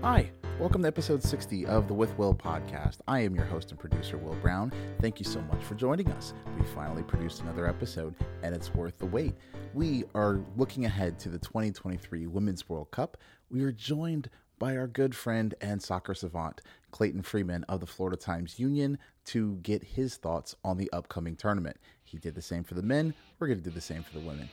[0.00, 2.98] Hi, welcome to episode 60 of the With Will podcast.
[3.08, 4.72] I am your host and producer, Will Brown.
[5.00, 6.34] Thank you so much for joining us.
[6.56, 8.14] We finally produced another episode,
[8.44, 9.34] and it's worth the wait.
[9.74, 13.16] We are looking ahead to the 2023 Women's World Cup.
[13.50, 14.30] We are joined
[14.60, 16.60] by our good friend and soccer savant,
[16.92, 21.76] Clayton Freeman of the Florida Times Union, to get his thoughts on the upcoming tournament.
[22.04, 23.14] He did the same for the men.
[23.40, 24.48] We're going to do the same for the women.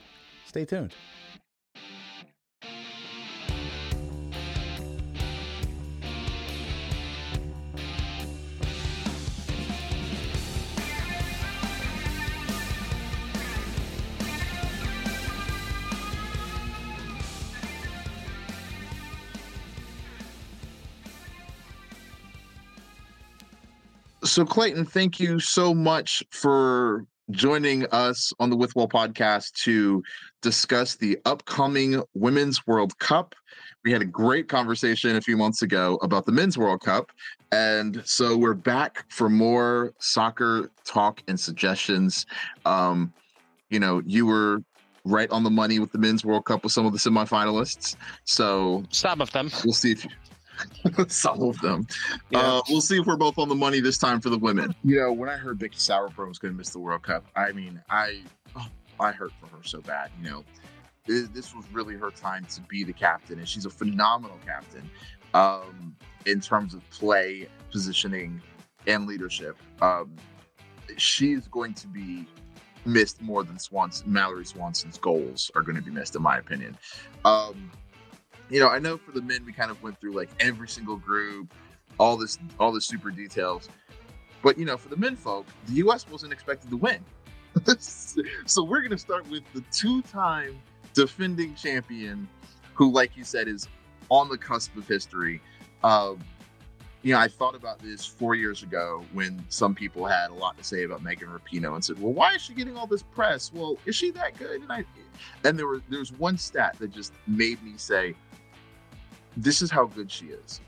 [0.48, 0.96] Stay tuned.
[24.36, 30.04] So, Clayton, thank you so much for joining us on the With Will podcast to
[30.42, 33.34] discuss the upcoming Women's World Cup.
[33.86, 37.14] We had a great conversation a few months ago about the Men's World Cup.
[37.54, 42.26] And so we're back for more soccer talk and suggestions.
[42.66, 43.14] Um,
[43.70, 44.62] you know, you were
[45.06, 47.96] right on the money with the Men's World Cup with some of the semifinalists.
[48.26, 49.50] So some of them.
[49.64, 50.12] We'll see if you
[51.08, 51.88] Some of them.
[52.30, 52.40] Yeah.
[52.40, 54.76] Uh, we'll see if we're both on the money this time for the women.
[54.84, 57.52] You know, when I heard Becky Sauerbrunn was going to miss the World Cup, I
[57.52, 58.22] mean, I
[58.56, 58.68] oh,
[59.00, 60.12] I hurt for her so bad.
[60.22, 60.44] You know,
[61.08, 64.90] this, was really her time to be the captain, and she's a phenomenal captain
[65.34, 68.42] um, in terms of play, positioning,
[68.88, 69.58] and leadership.
[69.82, 70.16] Um,
[70.98, 72.26] she is going to be
[72.86, 76.78] missed more than Swanson, Mallory Swanson's goals are going to be missed, in my opinion.
[77.24, 77.72] Um,
[78.50, 80.98] you know, I know for the men we kind of went through like every single
[80.98, 81.54] group,
[82.00, 83.70] all this, all the super details.
[84.44, 86.08] But you know, for the men folk, the U.S.
[86.10, 87.00] wasn't expected to win.
[87.80, 90.60] so we're going to start with the two-time
[90.94, 92.28] defending champion,
[92.74, 93.68] who, like you said, is
[94.10, 95.42] on the cusp of history.
[95.84, 96.20] Um,
[97.02, 100.58] you know, I thought about this four years ago when some people had a lot
[100.58, 103.54] to say about Megan Rapinoe and said, "Well, why is she getting all this press?
[103.54, 104.84] Well, is she that good?" And I,
[105.44, 108.16] and there was there was one stat that just made me say,
[109.38, 110.62] this is how good she is.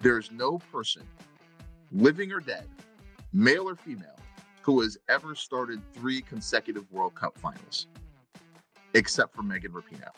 [0.00, 1.02] There's no person,
[1.92, 2.66] living or dead,
[3.32, 4.16] male or female,
[4.62, 7.86] who has ever started three consecutive World Cup finals,
[8.94, 10.10] except for Megan Rapinoe.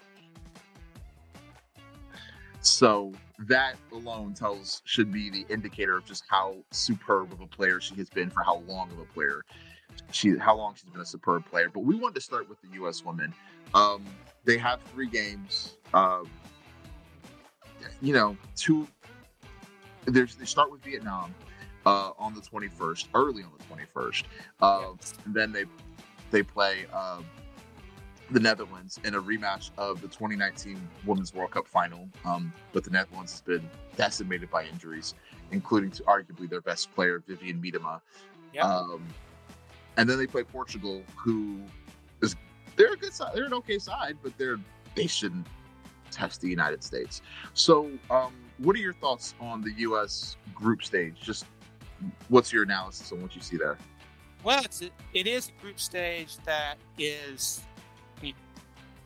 [2.61, 3.13] So
[3.47, 7.95] that alone tells should be the indicator of just how superb of a player she
[7.97, 9.45] has been for how long of a player
[10.11, 11.71] she how long she's been a superb player.
[11.73, 13.05] But we wanted to start with the U.S.
[13.05, 13.33] women.
[13.75, 14.05] Um,
[14.45, 15.77] they have three games.
[15.93, 16.25] Uh,
[18.01, 18.87] you know, two.
[20.07, 21.35] There's they start with Vietnam
[21.85, 23.65] uh, on the 21st, early on the
[24.01, 24.25] 21st.
[24.61, 25.15] Uh, yes.
[25.25, 25.65] And then they
[26.31, 27.21] they play uh,
[28.31, 32.09] the Netherlands in a rematch of the 2019 Women's World Cup final.
[32.25, 35.15] Um, but the Netherlands has been decimated by injuries,
[35.51, 38.01] including to arguably their best player, Vivianne Miedema.
[38.53, 38.65] Yep.
[38.65, 39.03] Um,
[39.97, 41.61] and then they play Portugal, who
[42.79, 43.33] they're a good side.
[43.35, 44.59] They're an okay side, but they're
[44.95, 45.47] they shouldn't
[46.11, 47.21] test the United States.
[47.53, 50.37] So, um, what are your thoughts on the U.S.
[50.55, 51.17] group stage?
[51.21, 51.45] Just
[52.29, 53.77] what's your analysis on what you see there?
[54.45, 57.61] Well, it's a, it is a group stage that is
[58.19, 58.35] I mean,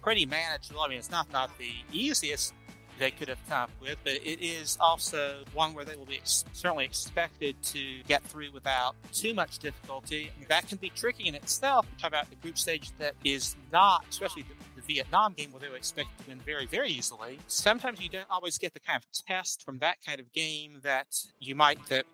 [0.02, 0.82] pretty manageable.
[0.82, 2.54] I mean, it's not not the easiest
[3.02, 6.16] they could have come up with, but it is also one where they will be
[6.16, 10.30] ex- certainly expected to get through without too much difficulty.
[10.48, 11.86] That can be tricky in itself.
[11.90, 15.60] We talk about the group stage that is not, especially the the Vietnam game where
[15.60, 17.38] they were expected to win very, very easily.
[17.46, 21.06] Sometimes you don't always get the kind of test from that kind of game that
[21.38, 22.04] you might that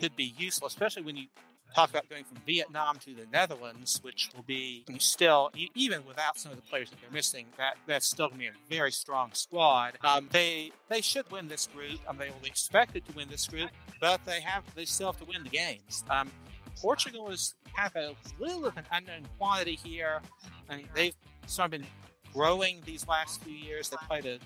[0.00, 1.26] could be useful, especially when you
[1.74, 6.52] talk about going from Vietnam to the Netherlands, which will be still, even without some
[6.52, 9.30] of the players that they're missing, that that's still going to be a very strong
[9.32, 9.98] squad.
[10.02, 12.00] Um, they they should win this group.
[12.06, 13.70] Um, they will be expected to win this group,
[14.00, 16.04] but they have they still have to win the games.
[16.10, 16.30] Um,
[16.80, 20.20] Portugal is have a little of an unknown quantity here.
[20.68, 21.14] I mean, they've
[21.46, 21.86] sort of been
[22.32, 23.88] growing these last few years.
[23.88, 24.38] They played a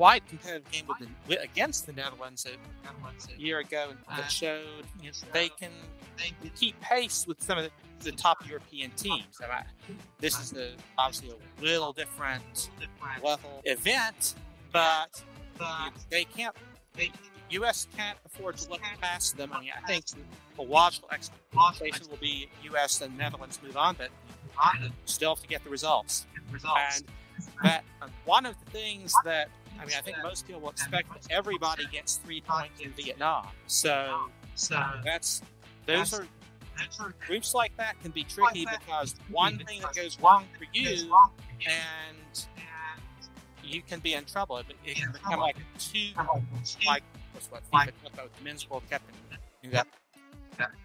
[0.00, 0.96] quite competitive game with
[1.28, 5.68] the, against the Netherlands a, a year ago that showed you know, they can
[6.16, 9.38] they keep pace with some of the, the top European teams.
[9.42, 9.62] I
[10.18, 12.70] this is a, obviously a little different
[13.22, 14.36] level event,
[14.72, 15.22] but
[16.08, 16.56] they can't.
[16.94, 17.10] They,
[17.50, 17.86] U.S.
[17.94, 19.50] can't afford to look past them.
[19.52, 20.04] I mean, I think
[20.56, 23.02] the logical expectation will be U.S.
[23.02, 24.08] and Netherlands move on, but
[25.04, 26.26] still have to get the results.
[26.52, 27.04] And
[27.62, 29.48] that um, one of the things that
[29.80, 33.46] I mean, I think most people will expect that everybody gets three points in Vietnam.
[33.66, 35.42] So, so that's
[35.86, 36.26] those are
[37.26, 41.12] groups like that can be tricky because one thing that goes wrong for you
[41.66, 42.46] and
[43.64, 44.58] you can be in trouble.
[44.58, 46.10] It, it can become like two,
[46.86, 47.02] like
[47.32, 49.02] what's what FIFA about with the men's World Cup
[49.62, 49.86] and that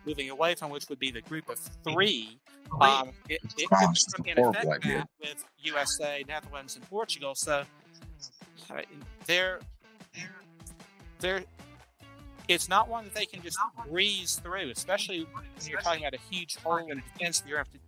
[0.05, 2.39] moving away from which would be the group of three.
[2.79, 7.35] Um, it, it could become in effect that with USA, Netherlands, and Portugal.
[7.35, 7.63] So
[9.25, 9.59] they're
[11.19, 11.43] they're
[12.47, 13.57] it's not one that they can just
[13.89, 17.41] breeze through, especially when you're talking about a huge hole in defense.
[17.47, 17.79] You're have to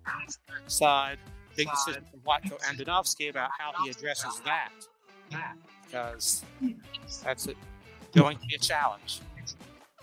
[0.66, 1.20] decide
[1.56, 4.72] big decision from Vlatko Andonovski about how he addresses that,
[5.86, 6.44] because
[7.24, 7.58] that's it,
[8.16, 9.20] going to be a challenge.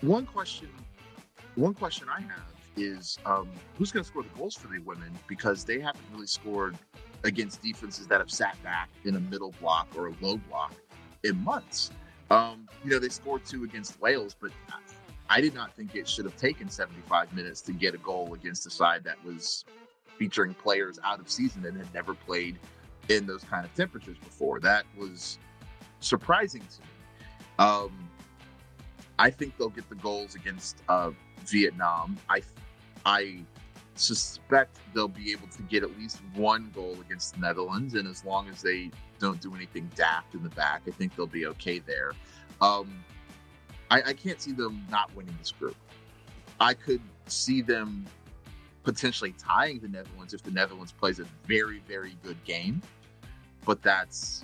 [0.01, 0.69] One question,
[1.55, 5.11] one question I have is um, who's going to score the goals for the women
[5.27, 6.77] because they haven't really scored
[7.25, 10.73] against defenses that have sat back in a middle block or a low block
[11.23, 11.91] in months.
[12.29, 14.51] Um, you know, they scored two against Wales, but
[15.29, 18.65] I did not think it should have taken 75 minutes to get a goal against
[18.67, 19.65] a side that was
[20.17, 22.57] featuring players out of season and had never played
[23.09, 24.59] in those kind of temperatures before.
[24.59, 25.39] That was
[25.99, 26.87] surprising to me.
[27.57, 28.09] Um,
[29.17, 31.11] I think they'll get the goals against uh,
[31.45, 32.17] Vietnam.
[32.29, 32.41] I,
[33.05, 33.39] I
[33.95, 38.23] suspect they'll be able to get at least one goal against the Netherlands, and as
[38.25, 41.79] long as they don't do anything daft in the back, I think they'll be okay
[41.79, 42.13] there.
[42.61, 43.03] Um,
[43.89, 45.75] I, I can't see them not winning this group.
[46.59, 48.05] I could see them
[48.83, 52.81] potentially tying the Netherlands if the Netherlands plays a very, very good game,
[53.65, 54.43] but that's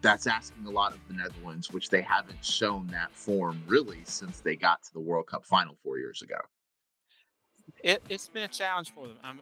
[0.00, 4.40] that's asking a lot of the Netherlands, which they haven't shown that form really since
[4.40, 6.36] they got to the World Cup final four years ago
[7.82, 9.40] it, has been a challenge for them.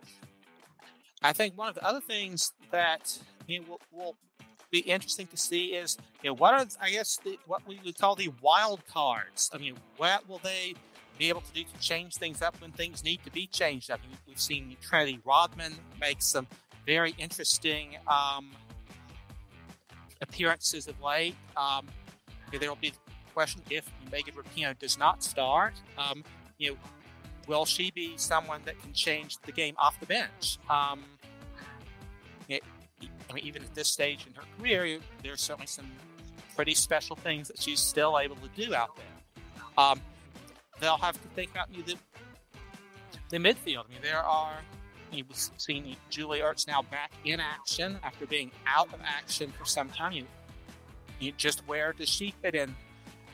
[1.23, 4.17] I think one of the other things that you know, will, will,
[4.71, 7.99] be interesting to see is you know what are I guess the, what we would
[7.99, 9.51] call the wild cards.
[9.53, 10.75] I mean, what will they
[11.19, 14.01] be able to do to change things up when things need to be changed up?
[14.03, 16.47] I mean, we've seen Trinity Rodman make some
[16.87, 18.51] very interesting um,
[20.23, 21.37] appearances of late.
[21.55, 21.87] Um,
[22.51, 22.97] there will be the
[23.35, 25.75] question if Megan Rapinoe does not start.
[25.99, 26.25] Um,
[26.59, 26.77] you know,
[27.47, 30.59] will she be someone that can change the game off the bench?
[30.71, 31.05] Um,
[32.49, 32.63] it,
[33.31, 35.91] I mean, even at this stage in her career, there's certainly some
[36.55, 39.85] pretty special things that she's still able to do out there.
[39.85, 40.01] Um,
[40.81, 41.95] they'll have to think about the,
[43.31, 43.87] the midfield.
[43.87, 44.55] I mean, there are
[45.13, 49.89] you've seen Julie Ertz now back in action after being out of action for some
[49.91, 50.13] time.
[50.13, 50.27] You,
[51.21, 52.75] you just where does she fit in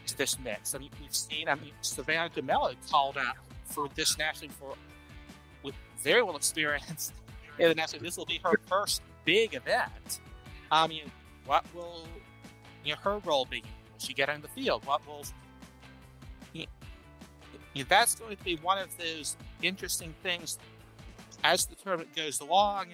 [0.06, 0.74] to this mix?
[0.74, 1.48] I mean, we've seen.
[1.48, 3.36] I mean, Savannah DeMelo called out
[3.68, 4.74] for this national for
[5.62, 7.12] with very little experience
[7.58, 8.02] in the national.
[8.02, 10.20] This will be her first big event.
[10.70, 11.10] I mean,
[11.46, 12.06] what will
[12.84, 13.62] you know, her role be?
[13.62, 14.84] Will she get on the field?
[14.86, 15.24] What will
[16.52, 20.58] you know, that's going to be one of those interesting things
[21.44, 22.88] as the tournament goes along.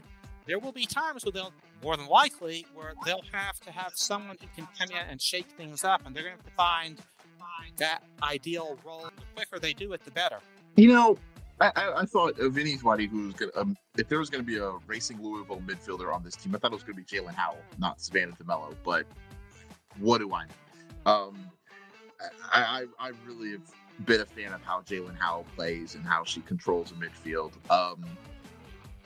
[0.46, 4.36] There will be times where they'll more than likely where they'll have to have someone
[4.40, 7.00] who can come in and shake things up, and they're going to find
[7.76, 9.04] that ideal role.
[9.04, 10.38] The quicker they do it, the better.
[10.76, 11.18] You know,
[11.60, 14.72] I, I, I thought of anybody who's gonna um, if there was gonna be a
[14.86, 18.00] racing Louisville midfielder on this team, I thought it was gonna be Jaelin Howell, not
[18.00, 18.74] Savannah DeMelo.
[18.84, 19.06] But
[19.98, 21.12] what do I know?
[21.12, 21.50] Um,
[22.52, 23.70] I, I I really have
[24.04, 27.52] been a fan of how Jaelin Howell plays and how she controls a midfield.
[27.70, 28.04] Um,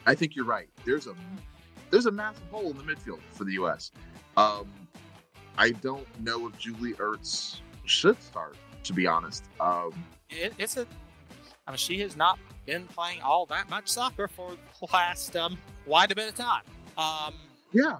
[0.06, 0.68] I think you're right.
[0.86, 1.14] There's a
[1.90, 3.92] there's a massive hole in the midfield for the U.S.
[4.38, 4.68] Um,
[5.58, 9.44] I don't know if Julie Ertz should start, to be honest.
[9.60, 9.92] Um,
[10.30, 10.86] it, it's a
[11.68, 15.58] I mean, she has not been playing all that much soccer for the last um,
[15.86, 16.62] quite a bit of time.
[16.96, 17.34] Um,
[17.72, 17.98] yeah.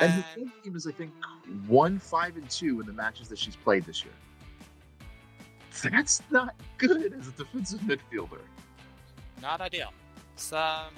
[0.00, 1.12] And, and her team is, I think,
[1.68, 4.12] one, five, and two in the matches that she's played this year.
[5.84, 8.40] That's not good as a defensive midfielder.
[9.40, 9.92] Not ideal.
[10.34, 10.92] So, um,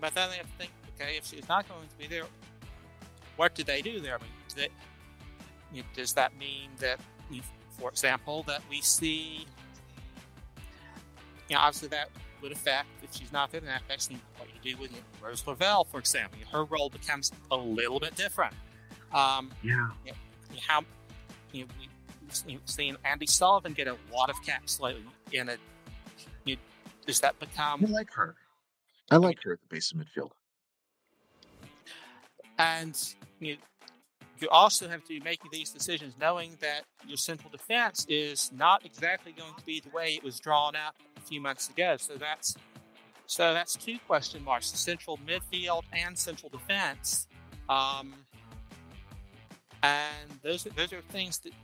[0.00, 2.24] but then they have to think, okay, if she's not going to be there,
[3.36, 4.16] what do they do there?
[4.16, 4.68] I mean, do they,
[5.72, 6.98] you know, does that mean that,
[7.78, 9.46] for example, that we see
[11.48, 12.10] you know, obviously that
[12.42, 15.26] would affect if she's not there, then that affects what you do with you know,
[15.28, 16.38] Rose Lavelle, for example.
[16.50, 18.54] Her role becomes a little bit different.
[19.12, 19.88] Um, yeah.
[20.04, 20.84] You know, how
[21.52, 21.70] you know,
[22.46, 25.04] we've seen Andi Sullivan get a lot of caps lately.
[25.32, 25.56] In a,
[26.44, 26.56] you,
[27.06, 27.84] does that become?
[27.84, 28.34] I like her.
[29.10, 30.30] I like her at the base of midfield.
[32.58, 32.96] And
[33.40, 33.56] you,
[34.44, 38.84] you also have to be making these decisions knowing that your central defense is not
[38.84, 41.96] exactly going to be the way it was drawn up a few months ago.
[41.98, 42.54] So that's
[43.26, 47.26] so that's two question marks: the central midfield and central defense.
[47.70, 48.12] Um,
[49.82, 51.54] and those those are things that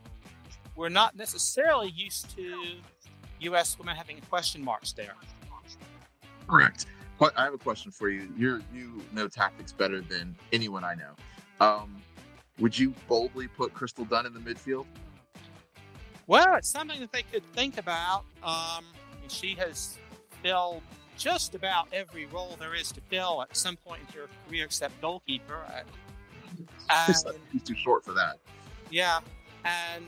[0.75, 2.77] we're not necessarily used to
[3.41, 3.79] U.S.
[3.79, 5.15] women having question marks there.
[6.49, 6.87] Correct.
[7.37, 8.33] I have a question for you.
[8.39, 11.15] You you know tactics better than anyone I know.
[11.61, 12.01] Um,
[12.61, 14.87] would you boldly put Crystal Dunn in the midfield?
[16.27, 18.25] Well, it's something that they could think about.
[18.43, 18.85] Um,
[19.29, 19.99] she has
[20.43, 20.83] filled
[21.17, 25.01] just about every role there is to fill at some point in her career, except
[25.01, 25.61] goalkeeper.
[25.69, 25.87] And,
[27.53, 28.39] He's too short for that.
[28.91, 29.21] Yeah,
[29.65, 30.05] and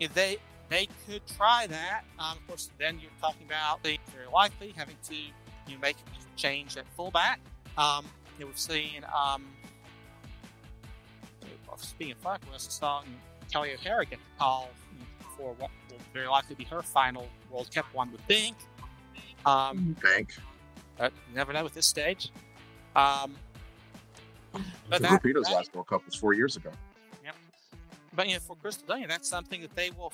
[0.00, 0.38] if they
[0.68, 2.02] they could try that.
[2.18, 5.30] Um, of course, then you're talking about the very likely having to you
[5.70, 7.40] know, make a change at fullback.
[7.78, 8.04] Um,
[8.38, 9.44] you know, we've seen um,
[11.82, 13.02] of fuck, we saw
[13.52, 14.70] Kelly O'Hara get the call
[15.36, 18.56] for what will very likely be her final World Cup one with Bink.
[19.44, 20.34] Um, Bank.
[20.96, 22.30] But you never know at this stage.
[22.94, 23.34] Um,
[24.88, 26.70] but that, Rapido's last World Cup was four years ago.
[27.24, 27.34] Yep.
[28.14, 30.12] But you know, for Crystal Dunn, that's something that they will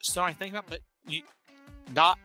[0.00, 0.66] start to think about.
[0.68, 1.22] But you
[1.94, 2.18] not,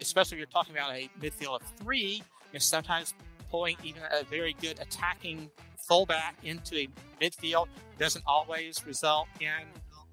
[0.00, 2.22] especially if you're talking about a midfield of three, you
[2.54, 3.14] know, sometimes
[3.50, 6.88] pulling even a very good attacking fullback into a
[7.20, 7.66] midfield
[7.98, 9.50] doesn't always result in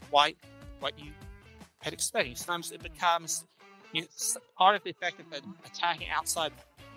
[0.10, 0.34] what
[0.80, 1.12] what you
[1.82, 2.38] had expected.
[2.38, 3.46] Sometimes it becomes
[3.94, 4.08] you know,
[4.58, 5.26] part of the effect of
[5.66, 6.52] attacking outside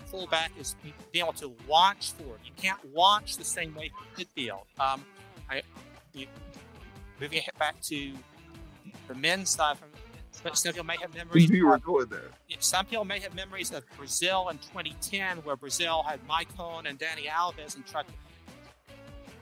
[0.06, 2.40] fullback is being able to launch forward.
[2.44, 4.62] You can't launch the same way for midfield.
[4.78, 5.04] Um,
[5.48, 5.62] I,
[6.12, 6.26] you,
[7.20, 8.12] moving back to
[9.06, 9.89] the men's side from
[10.52, 11.50] some people may have memories.
[11.50, 12.30] You were going there.
[12.58, 16.98] Some people may have memories of Brazil in 2010, where Brazil had Mike Maicon and
[16.98, 18.12] Dani Alves and tried to,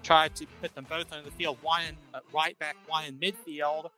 [0.02, 3.14] tried to put them both on the field, one in uh, right back, one in
[3.18, 3.90] midfield,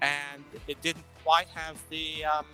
[0.00, 2.44] and it didn't quite have the um,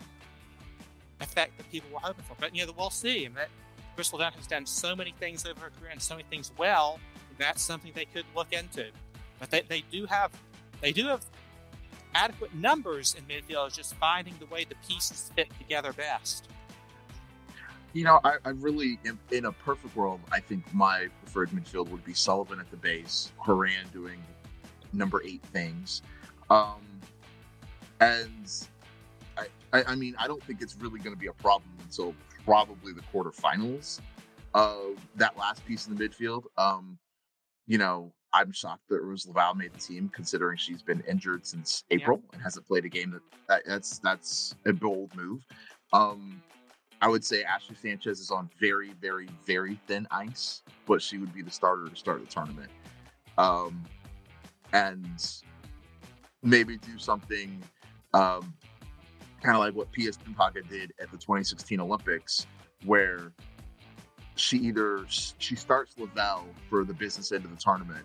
[1.21, 2.35] effect that people were hoping for.
[2.39, 3.25] But you know, we'll see.
[3.25, 3.49] And that
[3.95, 7.01] Crystal Dunn has done so many things over her career and so many things well.
[7.39, 8.87] That's something they could look into.
[9.39, 10.31] But they, they do have
[10.81, 11.25] they do have
[12.19, 13.69] adequate numbers in midfield.
[13.69, 16.49] It's just finding the way the pieces fit together best.
[17.93, 21.89] You know, I, I really, in, in, a perfect world, I think my preferred midfield
[21.89, 24.23] would be Sullivan at the base, Horan doing
[24.93, 26.03] number eight things.
[26.51, 26.83] Um,
[28.01, 28.53] and
[29.37, 32.15] I, I, I mean, I don't think it's really going to be a problem until
[32.45, 34.01] probably the quarterfinals
[34.55, 36.45] of that last piece in the midfield.
[36.57, 36.99] Um,
[37.67, 41.85] you know, I'm shocked that Rose Lavelle made the team, considering she's been injured since
[41.91, 42.35] April yeah.
[42.35, 43.11] and hasn't played a game.
[43.11, 45.45] That, that, that's that's a bold move.
[45.93, 46.43] Um,
[47.01, 51.33] I would say Ashley Sanchez is on very, very, very thin ice, but she would
[51.33, 52.71] be the starter to start the tournament.
[53.39, 53.85] Um,
[54.73, 55.43] and
[56.43, 57.63] maybe do something
[58.15, 58.53] um,
[59.43, 62.47] kind of like what Pia Sundhage did at the 2016 Olympics,
[62.85, 63.33] where
[64.39, 68.05] she either she starts Lavelle for the business end of the tournament,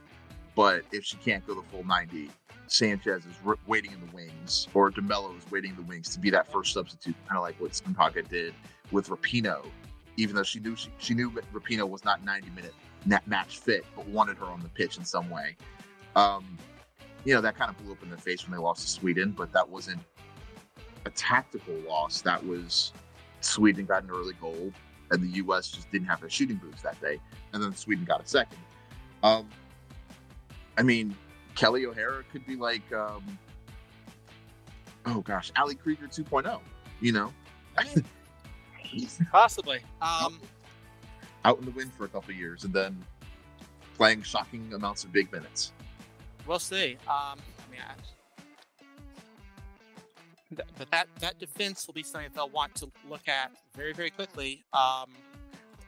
[0.55, 2.29] but if she can't go the full 90,
[2.67, 6.19] Sanchez is r- waiting in the wings, or DeMelo is waiting in the wings to
[6.19, 8.53] be that first substitute, kind of like what Sundhage did
[8.91, 9.65] with Rapinoe,
[10.17, 12.73] even though she knew she, she knew that Rapinoe was not 90 minute
[13.05, 15.55] net match fit, but wanted her on the pitch in some way.
[16.15, 16.57] Um,
[17.25, 19.31] you know, that kind of blew up in the face when they lost to Sweden,
[19.31, 20.01] but that wasn't
[21.05, 22.21] a tactical loss.
[22.21, 22.91] That was
[23.41, 24.71] Sweden got an early goal,
[25.11, 25.69] and the U.S.
[25.69, 27.19] just didn't have their shooting boots that day,
[27.53, 28.59] and then Sweden got a second.
[29.21, 29.47] Um,
[30.77, 31.15] I mean,
[31.55, 33.37] Kelly O'Hara could be like, um,
[35.05, 36.59] oh gosh, Ali Krieger 2.0.
[37.01, 37.33] You know,
[39.31, 39.79] possibly.
[40.01, 40.39] Um,
[41.45, 43.03] out in the wind for a couple years, and then
[43.95, 45.73] playing shocking amounts of big minutes.
[46.47, 46.97] We'll see.
[47.07, 47.81] Um, I mean,
[50.77, 54.09] But that that defense will be something that they'll want to look at very very
[54.09, 55.09] quickly um,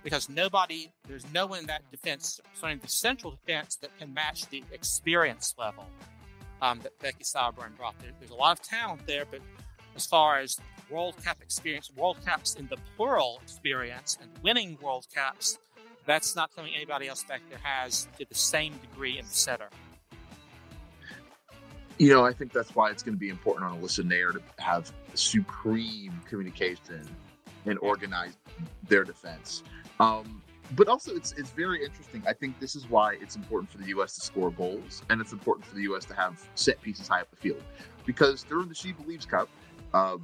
[0.04, 4.48] because nobody there's no one in that defense certainly the central defense that can match
[4.50, 5.86] the experience level
[6.62, 8.12] um, that Becky Sauerbrunn brought there.
[8.20, 9.42] There's a lot of talent there, but
[9.96, 10.58] as far as
[10.90, 15.58] World Cup experience, World Cups in the plural experience, and winning World Cups,
[16.06, 19.70] that's not something anybody else back there has to the same degree in the center.
[21.98, 24.42] You know, I think that's why it's going to be important on Alyssa Naeher to
[24.62, 27.08] have supreme communication
[27.66, 28.34] and organize
[28.88, 29.64] their defense.
[30.00, 30.42] Um,
[30.76, 32.24] but also, it's it's very interesting.
[32.28, 34.16] I think this is why it's important for the U.S.
[34.16, 36.06] to score goals, and it's important for the U.S.
[36.06, 37.62] to have set pieces high up the field,
[38.06, 39.48] because during the She Believes Cup,
[39.94, 40.18] uh,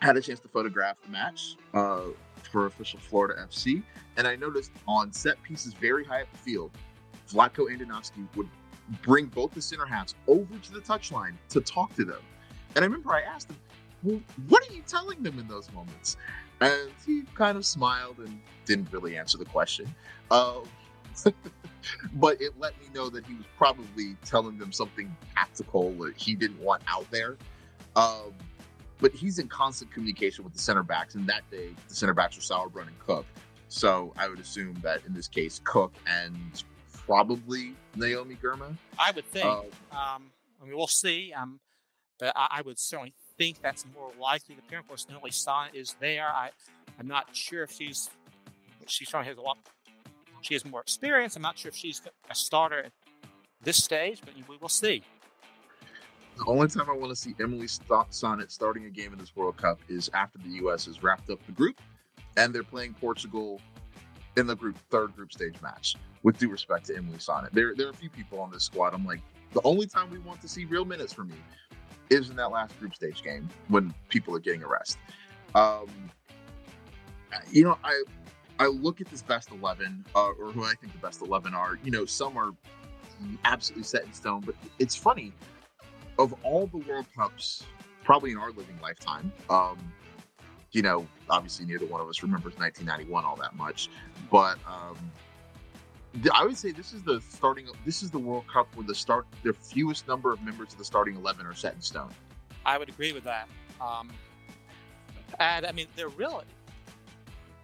[0.00, 2.02] had a chance to photograph the match uh,
[2.50, 3.82] for official Florida FC,
[4.16, 6.70] and I noticed on set pieces very high up the field,
[7.28, 8.48] Vlatko Andonovski would
[9.02, 12.20] bring both the center halves over to the touchline to talk to them.
[12.74, 13.56] And I remember I asked him,
[14.02, 16.16] well, what are you telling them in those moments?
[16.60, 19.92] And he kind of smiled and didn't really answer the question.
[20.30, 20.60] Uh,
[22.14, 26.34] but it let me know that he was probably telling them something tactical that he
[26.34, 27.36] didn't want out there.
[27.94, 28.32] Um,
[28.98, 32.36] but he's in constant communication with the center backs, and that day the center backs
[32.36, 33.26] were Sauerbrunn and Cook.
[33.68, 36.62] So I would assume that in this case, Cook and
[37.06, 38.76] probably Naomi Girma.
[38.98, 39.46] I would think.
[39.46, 39.60] Uh,
[39.92, 41.32] um, I mean, we'll see.
[41.32, 41.60] Um,
[42.18, 44.54] but I, I, would certainly think that's more likely.
[44.54, 46.26] The parent course Emily Sonnett is there.
[46.26, 46.50] I,
[46.98, 48.10] I'm not sure if she's
[48.86, 49.58] she certainly has a lot.
[50.42, 51.36] She has more experience.
[51.36, 52.92] I'm not sure if she's a starter at
[53.62, 55.02] this stage, but we will see.
[56.36, 59.56] The only time I want to see Emily Sonnett starting a game in this World
[59.56, 60.84] Cup is after the U.S.
[60.86, 61.80] has wrapped up the group
[62.36, 63.60] and they're playing Portugal
[64.36, 65.96] in the group third group stage match.
[66.22, 68.94] With due respect to Emily Sonnett, there there are a few people on this squad.
[68.94, 69.20] I'm like,
[69.52, 71.36] the only time we want to see real minutes from me
[72.10, 74.98] is in that last group stage game when people are getting a rest.
[75.54, 75.88] Um,
[77.50, 78.02] you know, I
[78.58, 81.78] I look at this best eleven, uh, or who I think the best eleven are.
[81.84, 82.52] You know, some are
[83.44, 85.32] absolutely set in stone, but it's funny
[86.18, 87.64] of all the World Cups,
[88.04, 89.78] probably in our living lifetime, um,
[90.72, 93.88] you know, obviously neither one of us remembers 1991 all that much,
[94.30, 94.96] but um,
[96.32, 97.66] I would say this is the starting.
[97.84, 100.84] This is the World Cup where the start, the fewest number of members of the
[100.84, 102.10] starting 11 are set in stone.
[102.64, 103.48] I would agree with that.
[103.80, 104.10] Um,
[105.38, 106.44] and I mean, they're really,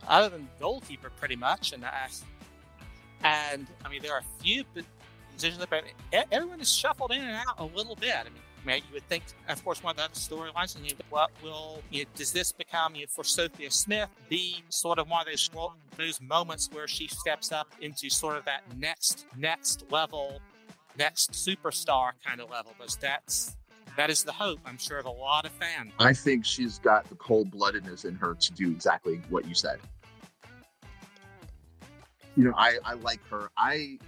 [0.06, 2.08] other than goalkeeper, pretty much, and I,
[3.24, 4.64] and I mean, there are a few
[5.32, 5.84] positions, but
[6.30, 8.14] everyone is shuffled in and out a little bit.
[8.14, 11.30] I mean, you would think, of course, one of the other storylines, and you, what
[11.42, 15.22] will you know, does this become you know, for Sophia Smith be sort of one
[15.22, 15.50] of those
[15.96, 20.40] those moments where she steps up into sort of that next next level,
[20.98, 22.72] next superstar kind of level?
[22.78, 23.56] Because that's
[23.96, 25.92] that is the hope, I'm sure, of a lot of fans.
[25.98, 29.78] I think she's got the cold bloodedness in her to do exactly what you said.
[32.36, 33.50] You know, I, I like her.
[33.58, 33.98] I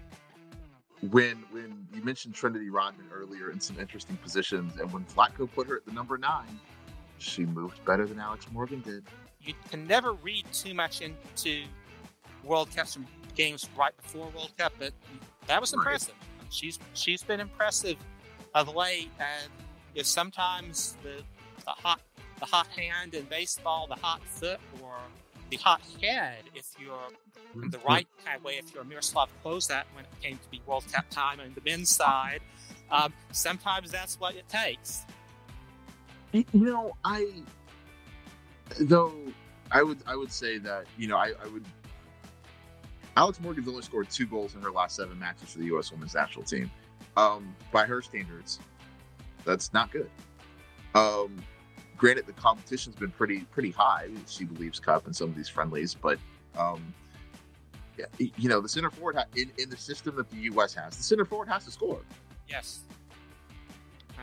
[1.11, 5.67] when when you mentioned Trinity Rodman earlier in some interesting positions, and when Vlatko put
[5.69, 6.59] her at the number nine,
[7.19, 9.05] she moved better than Alex Morgan did.
[9.41, 11.65] You can never read too much into
[12.43, 14.93] World Cups and games right before World Cup, but
[15.47, 16.15] that was impressive.
[16.21, 16.53] Right.
[16.53, 17.97] She's she's been impressive
[18.55, 19.51] of late, and
[19.97, 21.23] know, sometimes the
[21.65, 22.01] the hot
[22.41, 24.95] the hot hand in baseball, the hot foot, or
[25.57, 29.71] hot head, if you're in the right kind of way, if you're a Miroslav Klose
[29.95, 32.41] when it came to be World Cup time on the men's side,
[32.91, 35.05] um, sometimes that's what it takes.
[36.33, 37.31] You know, I
[38.81, 39.13] though
[39.71, 41.65] I would I would say that you know I, I would
[43.17, 45.93] Alex Morgan's only scored two goals in her last seven matches for the U.S.
[45.93, 46.71] Women's National Team.
[47.17, 48.59] Um, by her standards,
[49.45, 50.11] that's not good.
[50.97, 51.37] Um,
[51.97, 54.09] granted, the competition's been pretty pretty high.
[54.27, 56.19] She believes Cup and some of these friendlies, but
[56.57, 56.95] um,
[57.99, 60.75] yeah, you know, the center forward ha- in in the system that the U.S.
[60.75, 62.01] has, the center forward has to score.
[62.49, 62.81] Yes.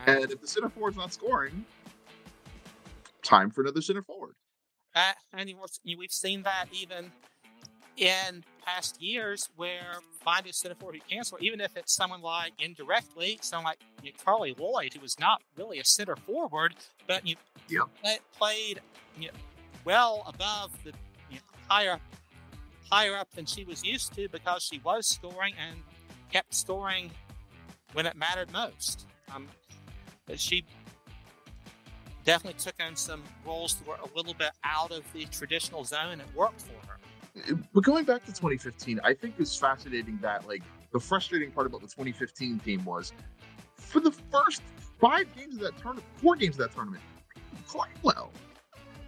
[0.06, 1.64] Um, and if the center forward's not scoring,
[3.22, 4.34] time for another center forward.
[4.94, 5.52] Uh, and
[5.96, 7.10] we've seen that even
[7.96, 12.22] in past years where finding a center forward who can score, even if it's someone
[12.22, 16.74] like indirectly, someone like you know, Carli Lloyd, who was not really a center forward,
[17.06, 17.34] but you
[17.70, 17.88] know,
[18.38, 18.80] played
[19.18, 19.34] you know,
[19.84, 20.92] well above the
[21.68, 21.98] higher
[22.90, 25.78] higher up than she was used to because she was scoring and
[26.30, 27.10] kept scoring
[27.94, 29.06] when it mattered most.
[29.34, 29.48] Um,
[30.26, 30.64] but she
[32.24, 36.10] definitely took on some roles that were a little bit out of the traditional zone
[36.12, 36.98] and it worked for her.
[37.72, 41.80] But going back to 2015, I think it's fascinating that like the frustrating part about
[41.80, 43.12] the 2015 team was
[43.76, 44.62] for the first
[45.00, 47.02] five games of that tournament, four games of that tournament,
[47.66, 48.30] playing well.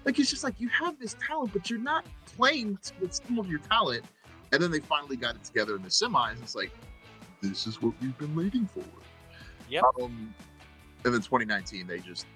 [0.04, 2.04] Like it's just like you have this talent, but you're not
[2.36, 4.04] playing with some of your talent.
[4.52, 6.40] And then they finally got it together in the semis.
[6.42, 6.70] It's like
[7.40, 8.84] this is what we've been waiting for.
[9.68, 9.80] Yeah.
[10.00, 10.34] Um,
[11.04, 12.26] and then 2019, they just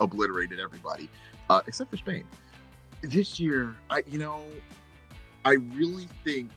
[0.00, 1.08] obliterated everybody
[1.48, 2.24] uh, except for Spain.
[3.02, 4.42] This year, I you know
[5.44, 6.50] I really think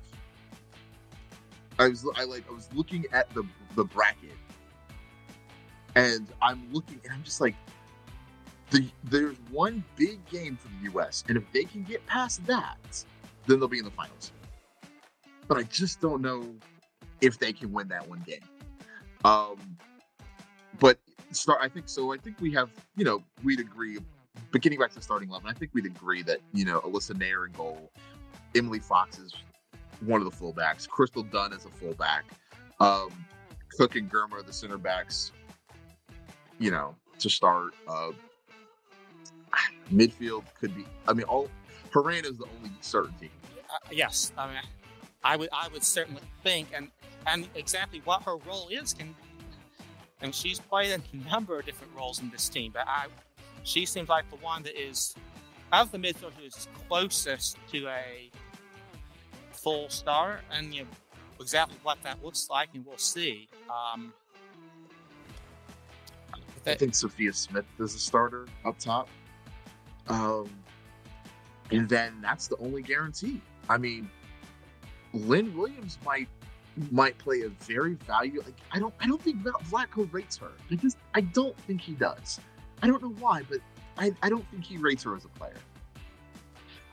[1.80, 3.44] I was I like I was looking at the
[3.76, 4.38] the bracket
[5.96, 7.56] and I'm looking and I'm just like
[8.70, 13.06] the there's one big game for the US and if they can get past that
[13.48, 14.32] then they'll be in the finals.
[15.48, 16.46] But I just don't know
[17.22, 18.40] if they can win that one game.
[19.26, 19.58] Um
[20.80, 20.98] but
[21.32, 23.98] start I think so I think we have, you know, we'd agree
[24.52, 27.48] but getting back to starting eleven, I think we'd agree that, you know, Alyssa Naeher
[27.48, 27.92] in goal,
[28.56, 29.34] Emily Fox is
[30.02, 30.88] one of the fullbacks.
[30.88, 32.26] Crystal Dunn is a fullback.
[32.80, 33.10] Um,
[33.78, 35.32] Cook and Girma are the center backs.
[36.60, 37.74] You know, to start.
[37.88, 38.12] Uh,
[39.92, 40.86] midfield could be.
[41.08, 41.50] I mean, all
[41.94, 43.32] Horan is the only certainty.
[43.70, 44.58] Uh, yes, I mean,
[45.24, 45.50] I would.
[45.52, 46.90] I would certainly think, and
[47.28, 49.16] and exactly what her role is can.
[50.22, 53.08] And she's played a number of different roles in this team, but I,
[53.66, 55.14] she seems like the one that is
[55.74, 58.32] of the midfield who is closest to a
[59.64, 60.90] full star, and you know,
[61.40, 63.48] exactly what that looks like, and we'll see.
[63.70, 64.14] Um,
[66.66, 69.10] I think Sophia Smith is a starter up top.
[70.08, 70.50] Um,
[71.72, 73.42] and then that's the only guarantee.
[73.70, 74.10] I mean,
[75.14, 76.28] Lynn Williams might
[76.92, 78.42] might play a very value.
[78.42, 80.52] Like I don't I don't think Vlatko rates her.
[80.72, 82.40] I just I don't think he does.
[82.82, 83.60] I don't know why, but
[83.98, 85.54] I, I don't think he rates her as a player.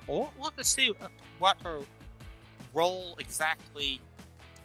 [0.06, 0.92] Well, we'll have to see
[1.38, 1.80] what her
[2.74, 4.00] role exactly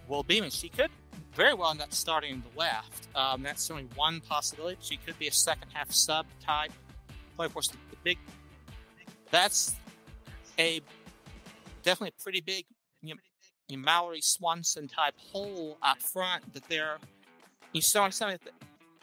[0.08, 0.38] will be.
[0.38, 0.90] I mean, she could
[1.34, 3.08] very well end up starting in the left.
[3.16, 4.78] Um, that's certainly one possibility.
[4.82, 6.72] She could be a second half sub type
[7.36, 7.46] play.
[7.46, 8.18] Of course, the, the big
[9.32, 9.76] that's
[10.58, 10.82] a
[11.84, 12.66] definitely a pretty big
[13.02, 16.98] you know, Mallory Swanson type hole up front that they're
[17.74, 18.54] you saw something that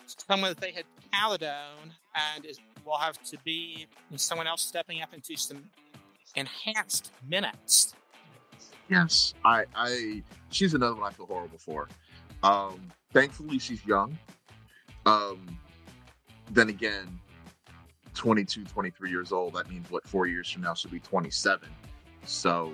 [0.06, 3.86] someone that they had counted on and is, will have to be
[4.16, 5.64] someone else stepping up into some
[6.34, 7.94] enhanced minutes.
[8.88, 11.88] Yes, I, I, she's another one I feel horrible for.
[12.42, 14.18] Um, thankfully, she's young.
[15.06, 15.58] Um,
[16.50, 17.18] then again,
[18.14, 21.68] 22, 23 years old, that means what, four years from now, she'll be 27.
[22.24, 22.72] So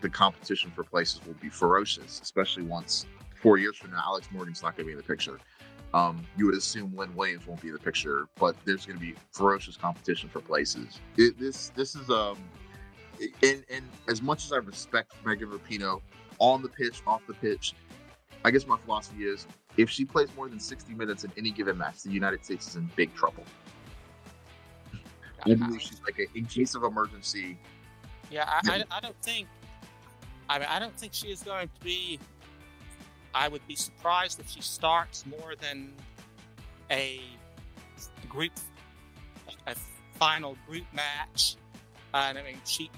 [0.00, 3.06] the competition for places will be ferocious, especially once
[3.42, 5.38] four years from now, Alex Morgan's not going to be in the picture.
[5.94, 9.04] Um, you would assume Lynn Williams won't be in the picture, but there's going to
[9.04, 11.00] be ferocious competition for places.
[11.18, 12.38] It, this this is um,
[13.20, 16.00] and, and as much as I respect Megan Rapinoe
[16.38, 17.74] on the pitch, off the pitch,
[18.44, 19.46] I guess my philosophy is
[19.76, 22.76] if she plays more than 60 minutes in any given match, the United States is
[22.76, 23.44] in big trouble.
[25.44, 27.58] I believe she's like a, in case of emergency.
[28.30, 29.48] Yeah, I, I, I don't think.
[30.48, 32.18] I mean, I don't think she is going to be.
[33.34, 35.92] I would be surprised if she starts more than
[36.90, 37.20] a
[38.28, 38.52] group,
[39.66, 39.74] a
[40.18, 41.56] final group match.
[42.14, 42.90] and I mean, she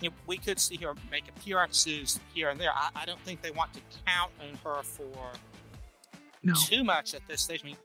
[0.00, 2.72] you know, we could see her make appearances here and there.
[2.72, 5.32] I, I, don't think they want to count on her for
[6.42, 6.54] no.
[6.54, 7.62] too much at this stage.
[7.64, 7.76] I mean,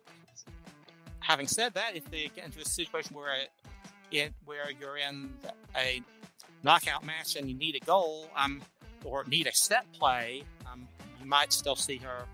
[1.19, 3.33] having said that, if they get into a situation where
[4.11, 5.29] it, where you're in
[5.77, 6.01] a
[6.63, 8.61] knockout match and you need a goal, um,
[9.05, 10.87] or need a set play, um,
[11.19, 12.25] you might still see her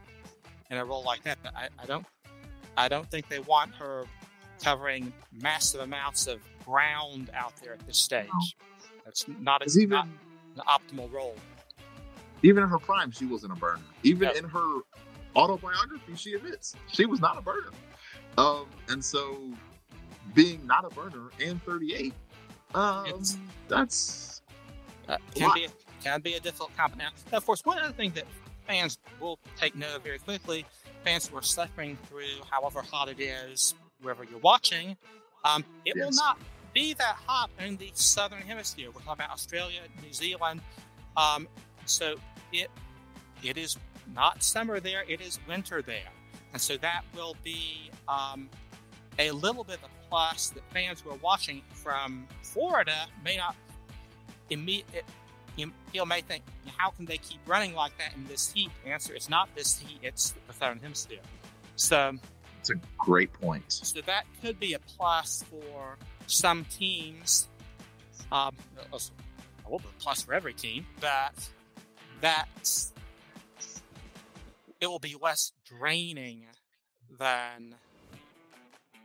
[0.69, 1.37] in a role like that.
[1.43, 2.05] But I, I don't,
[2.75, 4.05] I don't think they want her
[4.63, 8.27] covering massive amounts of ground out there at this stage.
[8.27, 8.66] No.
[9.07, 10.07] That's not, a, even, not
[10.57, 11.37] an optimal role.
[12.43, 13.79] Even in her prime, she wasn't a burner.
[14.03, 14.81] Even in her
[15.33, 17.71] autobiography, she admits she was not a burner.
[18.37, 19.53] Um, and so,
[20.35, 22.13] being not a burner and 38,
[22.75, 23.23] um,
[23.69, 24.41] that's
[25.07, 25.69] uh, can be a,
[26.03, 26.97] can be a difficult comp.
[26.97, 28.25] Now, of course, one other thing that
[28.67, 30.65] fans will take note of very quickly,
[31.05, 34.97] fans who are suffering through however hot it is wherever you're watching,
[35.45, 36.05] um, it yes.
[36.05, 36.37] will not
[36.73, 38.87] be that hot in the southern hemisphere.
[38.87, 40.61] We're talking about Australia, New Zealand.
[41.15, 41.47] Um,
[41.85, 42.15] so
[42.51, 42.69] it
[43.43, 43.77] it is
[44.13, 46.11] not summer there; it is winter there,
[46.53, 48.49] and so that will be um,
[49.19, 53.55] a little bit of a plus that fans who are watching from Florida may not
[54.49, 55.01] immediately.
[55.55, 56.43] You, you may think,
[56.77, 58.69] how can they keep running like that in this heat?
[58.83, 61.19] The answer is not this heat; it's the southern hemisphere.
[61.75, 62.13] So,
[62.59, 63.71] it's a great point.
[63.71, 65.97] So that could be a plus for
[66.27, 67.47] some teams,
[68.31, 68.55] um,
[68.93, 68.99] a
[69.65, 71.33] little bit plus for every team, that
[72.21, 72.47] that
[74.79, 76.45] it will be less draining
[77.17, 77.75] than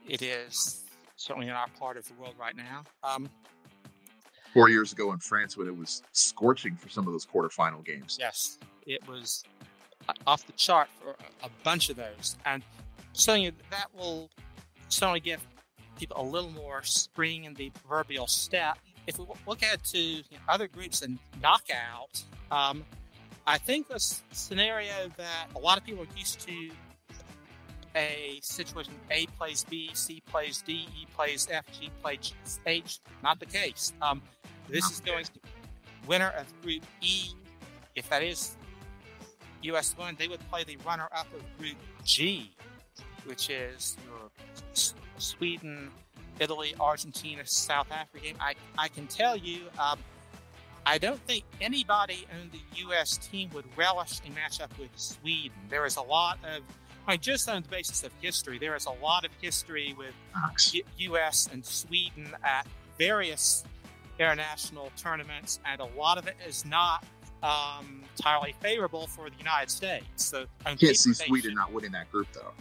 [0.08, 0.82] it is
[1.16, 2.82] certainly in our part of the world right now.
[3.04, 3.30] Um,
[4.52, 8.18] Four years ago in France, when it was scorching for some of those quarterfinal games.
[8.20, 9.44] Yes, it was
[10.26, 12.62] off the chart for a bunch of those, and
[13.12, 13.32] so
[13.70, 14.28] that will
[14.88, 15.40] certainly give
[16.02, 18.76] people a little more spring in the proverbial step.
[19.06, 22.84] If we look ahead to you know, other groups and knockout, um,
[23.46, 24.00] I think the
[24.32, 26.70] scenario that a lot of people are used to
[27.94, 32.32] a situation A plays B, C plays D, E plays F, G plays
[32.66, 33.92] H, not the case.
[34.02, 34.22] Um,
[34.68, 35.30] this is going to
[36.08, 37.28] winner of Group E.
[37.94, 38.56] If that is
[39.62, 42.50] US one, they would play the runner up of Group G,
[43.24, 44.30] which is your
[45.18, 45.90] Sweden,
[46.38, 48.36] Italy, Argentina, South Africa game.
[48.40, 49.98] I, I can tell you, um,
[50.84, 53.16] I don't think anybody on the U.S.
[53.16, 55.56] team would relish a matchup with Sweden.
[55.68, 56.62] There is a lot of,
[57.06, 60.14] I mean, just on the basis of history, there is a lot of history with
[60.72, 61.48] U- U.S.
[61.52, 62.66] and Sweden at
[62.98, 63.64] various
[64.18, 67.04] international tournaments, and a lot of it is not
[67.42, 70.06] um, entirely favorable for the United States.
[70.16, 72.52] So I can't see Sweden not winning that group, though.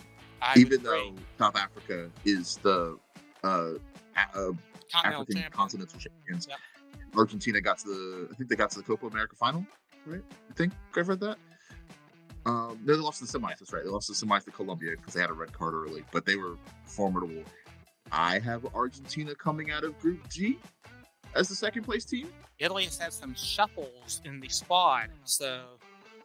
[0.41, 2.97] I Even though South Africa is the
[3.43, 3.71] uh, uh,
[4.15, 4.55] African
[4.95, 5.51] champion.
[5.51, 6.57] continental champions, yep.
[7.15, 9.65] Argentina got to the I think they got to the Copa America final,
[10.05, 10.21] right?
[10.49, 11.37] I think I've read that.
[12.45, 13.59] Um, no, they lost the semis.
[13.59, 13.83] That's right.
[13.83, 16.35] They lost the semis to Colombia because they had a red card early, but they
[16.35, 17.43] were formidable.
[18.11, 20.57] I have Argentina coming out of Group G
[21.35, 22.27] as the second place team.
[22.59, 25.61] Italy has had some shuffles in the squad, so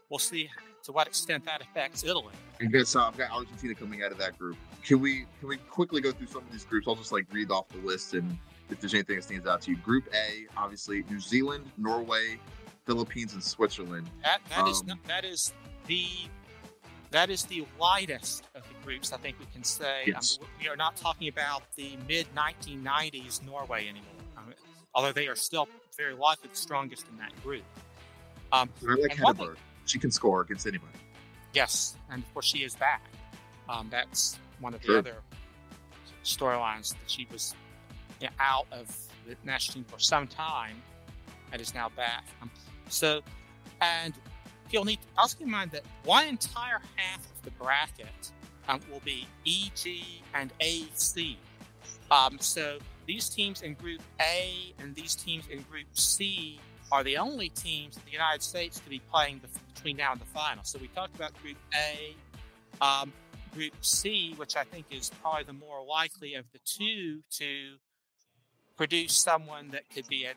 [0.08, 0.48] we'll see
[0.86, 2.32] to what extent that affects Italy.
[2.60, 4.56] I guess uh, I've got Argentina coming out of that group.
[4.84, 6.86] Can we can we quickly go through some of these groups?
[6.88, 8.38] I'll just like read off the list and
[8.70, 9.76] if there's anything that stands out to you.
[9.78, 12.38] Group A, obviously New Zealand, Norway,
[12.86, 14.08] Philippines, and Switzerland.
[14.22, 15.52] That that um, is not, that is
[15.86, 16.06] the
[17.10, 19.12] that is the widest of the groups.
[19.12, 20.04] I think we can say.
[20.06, 20.38] Yes.
[20.40, 24.04] Um, we are not talking about the mid 1990s Norway anymore,
[24.36, 24.54] um,
[24.94, 27.64] although they are still very likely the strongest in that group.
[28.52, 29.56] Um, I like Hegerberg.
[29.86, 30.92] She can score against anybody.
[31.52, 33.02] Yes, and of course she is back.
[33.68, 34.98] Um, that's one of the sure.
[34.98, 35.16] other
[36.24, 37.54] storylines that she was
[38.20, 38.94] you know, out of
[39.26, 40.82] the national team for some time
[41.52, 42.24] and is now back.
[42.42, 42.50] Um,
[42.88, 43.22] so,
[43.80, 44.14] and
[44.70, 48.32] you'll need to also keep in mind that one entire half of the bracket
[48.68, 51.38] um, will be EG and AC.
[52.10, 56.60] Um, so these teams in Group A and these teams in Group C
[56.92, 59.40] are the only teams that the United States to be playing
[59.74, 60.64] between now and the final.
[60.64, 62.14] So we talked about Group A.
[62.80, 63.12] Um,
[63.56, 67.76] group C, which I think is probably the more likely of the two to
[68.76, 70.34] produce someone that could be a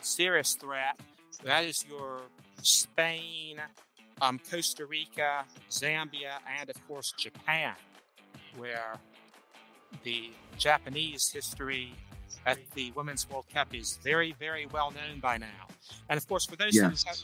[0.00, 1.00] serious threat.
[1.42, 2.20] That is your
[2.60, 3.60] Spain,
[4.20, 7.74] um, Costa Rica, Zambia, and of course Japan,
[8.56, 8.96] where
[10.02, 11.94] the Japanese history
[12.46, 15.66] at the Women's World Cup is very, very well known by now.
[16.08, 17.02] And of course, for those yes.
[17.02, 17.18] who have,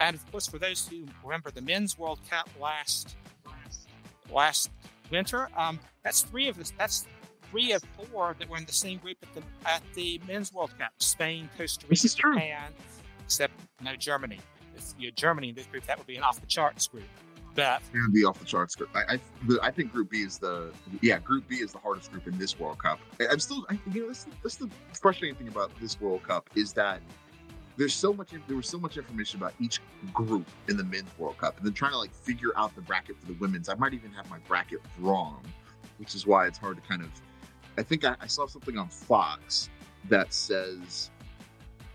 [0.00, 3.16] and of course for those who remember the Men's World Cup last
[4.30, 4.70] last
[5.10, 6.72] winter, um, that's three of us.
[6.78, 7.06] That's
[7.50, 10.70] three of four that were in the same group at the at the Men's World
[10.78, 12.72] Cup: Spain, Costa Rica, Japan,
[13.24, 14.40] except no Germany.
[14.76, 17.08] If you're Germany in this group, that would be an off the charts group.
[17.92, 18.76] It would be off the charts.
[18.94, 19.20] I I,
[19.62, 22.58] I, think Group B is the yeah Group B is the hardest group in this
[22.58, 23.00] World Cup.
[23.20, 26.48] I, am still I, you know that's, that's the frustrating thing about this World Cup
[26.54, 27.00] is that
[27.76, 29.80] there's so much there was so much information about each
[30.12, 33.18] group in the men's World Cup, and then trying to like figure out the bracket
[33.18, 33.68] for the women's.
[33.68, 35.42] I might even have my bracket wrong,
[35.98, 37.10] which is why it's hard to kind of.
[37.78, 39.70] I think I, I saw something on Fox
[40.08, 41.10] that says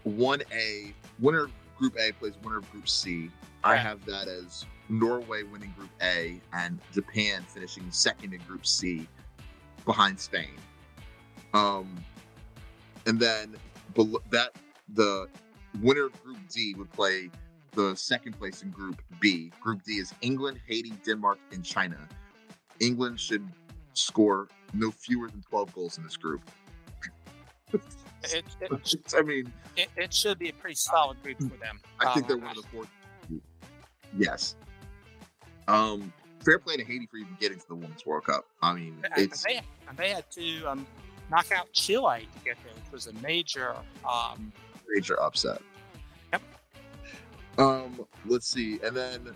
[0.03, 1.49] one A winner
[1.83, 3.29] Group A plays winner of Group C.
[3.65, 9.05] I have that as Norway winning Group A and Japan finishing second in Group C
[9.83, 10.55] behind Spain.
[11.53, 11.93] Um,
[13.05, 13.57] and then
[14.29, 14.51] that
[14.93, 15.27] the
[15.81, 17.29] winner of Group D would play
[17.73, 19.51] the second place in Group B.
[19.59, 21.97] Group D is England, Haiti, Denmark, and China.
[22.79, 23.45] England should
[23.93, 26.49] score no fewer than 12 goals in this group.
[28.23, 31.79] it, it, I mean, it, it, should be a pretty solid group for them.
[31.99, 32.85] I think they're one of the four.
[34.17, 34.55] Yes.
[35.67, 38.45] Um, fair play to Haiti for even getting to the Women's World Cup.
[38.61, 39.61] I mean, it's they,
[39.97, 40.87] they had to um,
[41.29, 43.75] knock out Chile to get there, which was a major
[44.09, 44.51] um,
[44.87, 45.61] major upset.
[46.31, 46.41] Yep.
[47.57, 49.35] Um, let's see, and then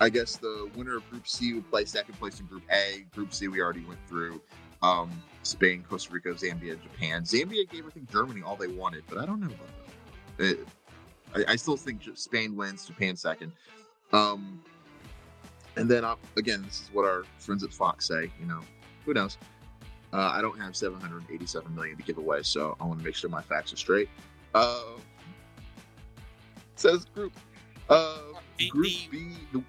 [0.00, 3.06] I guess the winner of Group C would play second place in Group A.
[3.14, 4.40] Group C we already went through.
[4.82, 5.10] Um,
[5.42, 7.22] Spain, Costa Rica, Zambia, Japan.
[7.22, 9.68] Zambia gave I think Germany all they wanted, but I don't know about
[10.38, 10.44] that.
[10.44, 10.68] It,
[11.34, 13.52] I, I, still think Spain wins, Japan second.
[14.12, 14.60] Um,
[15.76, 18.30] and then uh, again, this is what our friends at Fox say.
[18.40, 18.60] You know,
[19.04, 19.38] who knows?
[20.12, 23.28] Uh, I don't have 787 million to give away, so I want to make sure
[23.28, 24.08] my facts are straight.
[24.54, 24.82] Uh,
[26.76, 27.32] says group.
[27.88, 28.18] Uh,
[28.56, 29.32] the, group the, B.
[29.52, 29.62] The...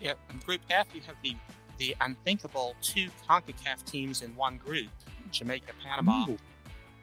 [0.00, 0.14] Yeah,
[0.46, 1.36] Group F, you have the
[1.82, 4.88] the unthinkable two CONCACAF teams in one group:
[5.30, 6.30] Jamaica, Panama.
[6.30, 6.38] Ooh,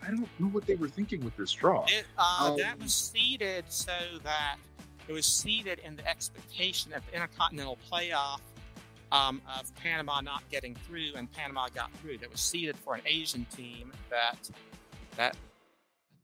[0.01, 1.85] I don't know what they were thinking with this draw.
[1.87, 3.91] It, uh, um, that was seeded so
[4.23, 4.55] that
[5.07, 8.39] it was seeded in the expectation of the Intercontinental Playoff
[9.11, 12.19] um, of Panama not getting through, and Panama got through.
[12.19, 14.49] That was seeded for an Asian team that
[15.17, 15.35] that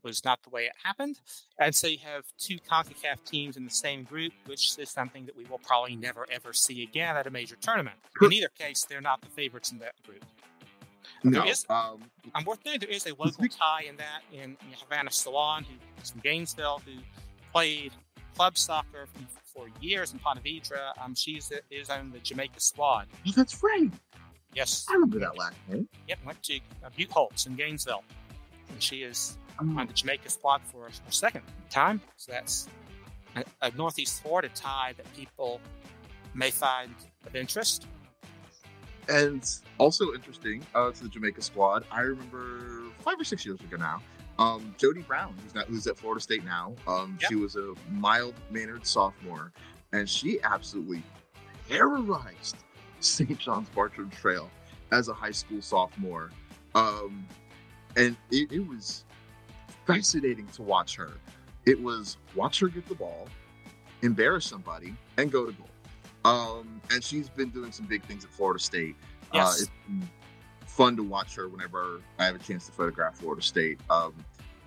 [0.06, 1.20] was not the way it happened.
[1.58, 5.36] And so you have two CONCACAF teams in the same group, which is something that
[5.36, 7.96] we will probably never ever see again at a major tournament.
[8.22, 10.24] In either case, they're not the favorites in that group.
[11.24, 12.00] No, there is, um,
[12.34, 16.20] I'm worth noting there is a local tie in that in, Havana Solaun, who's from
[16.20, 16.92] Gainesville, who
[17.52, 17.92] played
[18.34, 19.08] club soccer
[19.44, 20.92] for years in Ponte Vedra.
[21.02, 23.06] Um, she's is on the Jamaica squad.
[23.26, 23.90] Oh, that's right.
[24.54, 25.88] Yes, I remember that last name.
[26.08, 28.04] Yep, went to uh, Buchholz in Gainesville,
[28.70, 29.38] and she is.
[29.58, 32.00] On the Jamaica squad for a second time.
[32.16, 32.68] So that's
[33.36, 35.60] a, a Northeast Florida tie that people
[36.34, 36.94] may find
[37.26, 37.86] of interest.
[39.08, 43.76] And also interesting uh, to the Jamaica squad, I remember five or six years ago
[43.76, 44.02] now,
[44.38, 46.74] um, Jody Brown, who's not who's at Florida State now.
[46.86, 47.30] Um, yep.
[47.30, 49.52] She was a mild mannered sophomore,
[49.92, 51.02] and she absolutely
[51.68, 52.56] terrorized
[53.00, 53.38] St.
[53.38, 54.50] John's Bartram Trail
[54.92, 56.30] as a high school sophomore.
[56.74, 57.26] Um,
[57.96, 59.05] and it, it was
[59.86, 61.12] fascinating to watch her.
[61.64, 63.28] It was watch her get the ball,
[64.02, 65.68] embarrass somebody, and go to goal.
[66.24, 68.96] Um, and she's been doing some big things at Florida State.
[69.32, 69.62] Uh, Yes.
[69.62, 69.64] Uh,
[69.98, 70.06] it's
[70.66, 73.80] fun to watch her whenever I have a chance to photograph Florida State.
[73.90, 74.14] Um,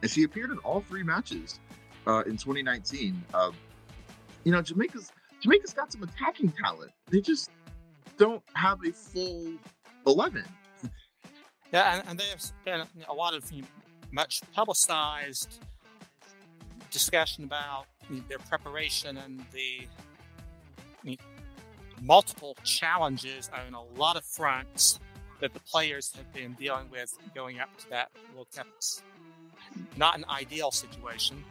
[0.02, 1.60] and she appeared in all three matches
[2.08, 3.22] uh, in 2019.
[3.34, 3.54] Um,
[4.44, 6.92] you know, Jamaica's Jamaica's got some attacking talent.
[7.10, 7.50] They just
[8.18, 9.54] don't have a full
[10.08, 10.44] 11.
[11.72, 13.68] Yeah, and, and there's been a lot of you know,
[14.12, 15.60] much publicized
[16.92, 17.86] discussion about
[18.28, 19.88] their preparation and the
[22.02, 25.00] multiple challenges on a lot of fronts
[25.42, 28.68] that the players have been dealing with going up to that World Cup.
[29.98, 31.44] Not an ideal situation.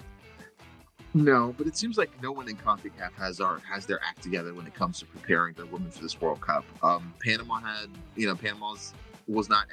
[1.14, 4.52] No, but it seems like no one in CONCACAF has our has their act together
[4.52, 6.64] when it comes to preparing their women for this World Cup.
[6.82, 8.92] Um, Panama had, you know, Panama's
[9.26, 9.66] was not.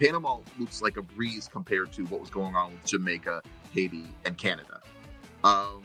[0.00, 4.36] Panama looks like a breeze compared to what was going on with Jamaica, Haiti, and
[4.36, 4.80] Canada.
[5.44, 5.82] Um,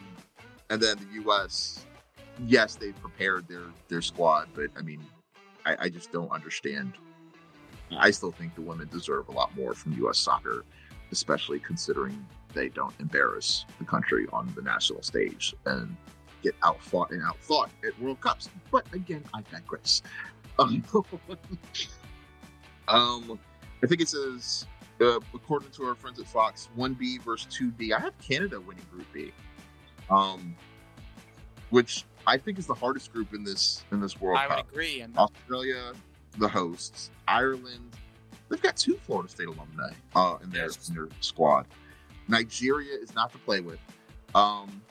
[0.70, 1.86] and then the U.S.
[2.46, 5.02] Yes, they prepared their their squad, but I mean,
[5.65, 6.93] I, I just don't understand.
[7.98, 10.17] I still think the women deserve a lot more from U.S.
[10.17, 10.65] soccer,
[11.12, 15.96] especially considering they don't embarrass the country on the national stage and
[16.43, 18.50] get outfought and outthought at World Cups.
[18.72, 20.02] But again, I digress.
[20.60, 20.84] Um,
[22.88, 23.39] um,
[23.84, 24.66] I think it says,
[25.02, 27.94] uh, according to our friends at Fox, 1B versus 2D.
[27.94, 29.32] I have Canada winning Group B,
[30.10, 30.56] um,
[31.70, 35.02] which I think is the hardest group in this in this World I would agree.
[35.02, 35.94] And Australia,
[36.38, 37.96] the hosts, Ireland.
[38.50, 40.90] They've got two Florida State alumni uh, in their Yes.
[40.90, 41.68] in their squad.
[42.30, 43.80] Nigeria is not to play with.
[44.36, 44.82] Um,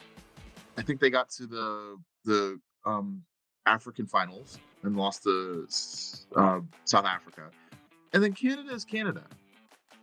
[0.79, 3.23] I think they got to the the um,
[3.67, 5.67] African finals and lost to
[6.37, 7.51] uh, South Africa,
[8.17, 9.25] and then Canada is Canada.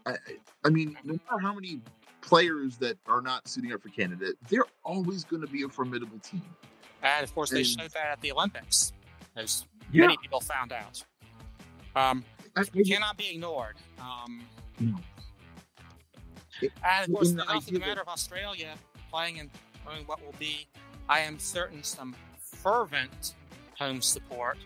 [0.05, 0.17] I,
[0.63, 1.81] I- mean, no matter how many
[2.21, 6.19] players that are not suiting up for Canada, they're always going to be a formidable
[6.19, 6.43] team.
[7.01, 8.93] And of course, they And- showed that at the Olympics,
[9.35, 10.01] as Yeah.
[10.01, 11.03] many people found out.
[11.95, 12.23] Um,
[12.55, 13.77] I, I- cannot be ignored.
[13.99, 14.43] Um,
[14.79, 14.95] No.
[16.61, 18.75] It- and of course, the the matter of Australia
[19.09, 19.49] playing in
[19.87, 20.67] knowing what will be,
[21.09, 23.33] I am certain, some fervent
[23.79, 24.59] home support,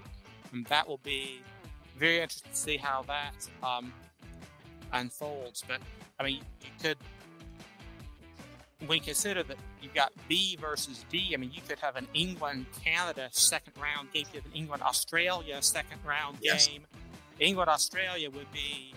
[0.52, 1.42] and that will be
[1.98, 3.34] very interesting to see how that
[3.64, 3.92] um,
[4.94, 5.64] unfolds.
[5.68, 5.80] But
[6.20, 6.98] I mean, you could.
[8.86, 12.08] When you consider that you've got B versus D, I mean, you could have an
[12.14, 16.68] England Canada second round game, you could have an England Australia second round Yes.
[16.68, 16.84] game.
[17.40, 18.94] England Australia would be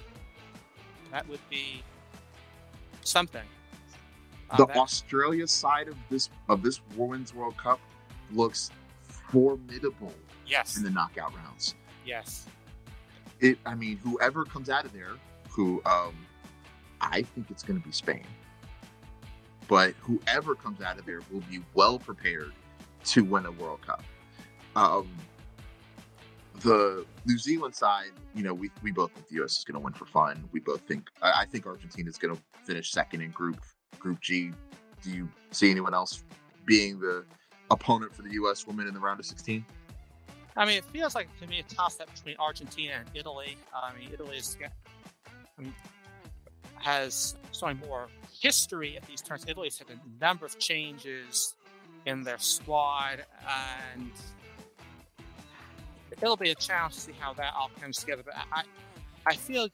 [1.10, 1.82] that would be
[3.02, 3.42] something.
[4.50, 7.80] Uh, the that- Australia side of this of this Women's World Cup
[8.32, 8.70] looks
[9.08, 10.12] formidable
[10.46, 11.74] yes, in the knockout rounds.
[12.04, 12.46] yes,
[13.40, 15.12] It, I mean, whoever comes out of there,
[15.48, 16.14] who um,
[17.00, 18.26] I think it's going to be Spain,
[19.68, 22.52] but whoever comes out of there will be well prepared
[23.04, 24.02] to win a World Cup.
[24.76, 25.08] Um,
[26.60, 29.58] the New Zealand side, you know, we, we both think the U.S.
[29.58, 30.48] is going to win for fun.
[30.52, 33.60] We both think I, I think Argentina is going to finish second in Group
[33.98, 34.52] Group G.
[35.02, 36.24] Do you see anyone else
[36.66, 37.24] being the
[37.70, 38.66] opponent for the U.S.
[38.66, 39.64] women in the round of 16?
[40.56, 43.56] I mean, it feels like to me a toss up between Argentina and Italy.
[43.74, 44.56] I mean, Italy has
[45.58, 45.74] I mean,
[46.76, 48.08] has so more
[48.40, 49.44] history at these turns.
[49.46, 51.54] Italy's had a number of changes
[52.06, 53.24] in their squad,
[53.94, 54.12] and
[56.10, 58.22] it'll be a challenge to see how that all comes together.
[58.24, 58.62] But I,
[59.26, 59.68] I feel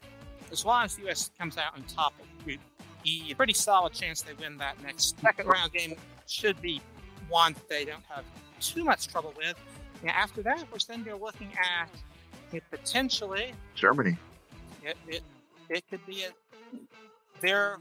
[0.50, 1.30] as long as the U.S.
[1.38, 2.60] comes out on top of Group
[3.04, 5.94] E, a pretty solid chance they win that next second round game
[6.26, 6.80] should be
[7.28, 8.24] one that they don't have
[8.60, 9.54] too much trouble with.
[10.06, 11.90] Now, after that, we're then you're looking at
[12.52, 14.16] it potentially Germany.
[14.84, 15.22] it, it
[15.68, 16.28] it could be a
[17.40, 17.78] they're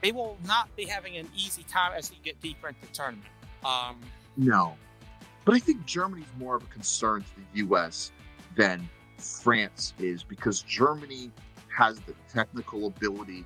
[0.00, 3.26] they will not be having an easy time as you get deeper into the tournament.
[3.64, 3.98] Um,
[4.36, 4.76] No.
[5.44, 8.12] But I think Germany's more of a concern to the US
[8.56, 8.88] than
[9.18, 11.32] France is because Germany
[11.76, 13.44] has the technical ability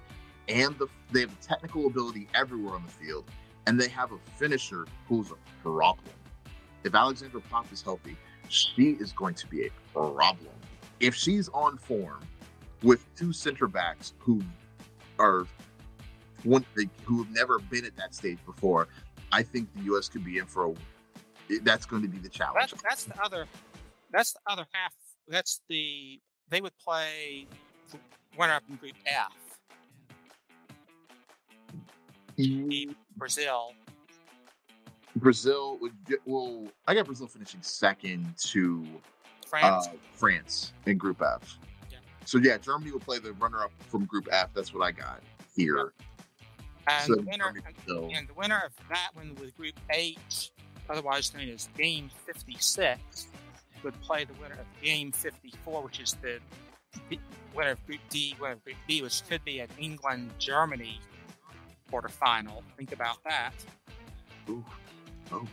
[0.49, 3.25] and the they have the technical ability everywhere on the field
[3.67, 6.05] and they have a finisher who's a problem.
[6.87, 8.17] If Alexandra Popp is healthy,
[8.49, 10.53] she is going to be a problem.
[11.01, 12.21] If she's on form
[12.83, 14.41] with two center backs who
[15.19, 15.47] are
[16.45, 16.65] one
[17.05, 18.87] who have never been at that stage before,
[19.33, 20.75] I think the US could be in for a
[21.63, 22.71] that's going to be the challenge.
[22.71, 23.47] that's that's the other
[24.13, 24.93] that's the other half.
[25.27, 27.47] That's the they would play
[28.39, 29.33] winner up in Group F,
[32.39, 33.73] Mm, Brazil,
[35.17, 36.65] Brazil would get, well.
[36.87, 38.87] I got Brazil finishing second to
[39.47, 39.87] France.
[39.89, 41.59] uh, France in Group F.
[41.91, 41.99] Yeah.
[42.25, 44.51] So yeah, Germany will play the runner-up from Group F.
[44.55, 45.23] That's what I got
[45.57, 45.93] here.
[46.89, 47.53] and so the winner
[47.87, 50.53] Germany, and the winner of that one with Group H,
[50.89, 53.29] otherwise known as Game 56,
[53.83, 56.39] would play the winner of Game 54, which is the
[57.55, 61.01] winner of Group D, winner of Group B, which could be an England Germany
[61.91, 62.63] quarterfinal.
[62.77, 63.53] Think about that.
[64.49, 64.65] Ooh.
[65.33, 65.47] Oh.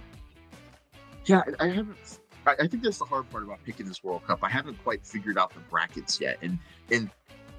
[1.26, 2.20] Yeah, I I haven't.
[2.46, 4.40] I, I think that's the hard part about picking this World Cup.
[4.44, 6.60] I haven't quite figured out the brackets yet, and
[6.92, 7.10] and